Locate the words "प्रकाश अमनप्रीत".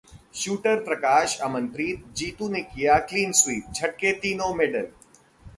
0.83-2.05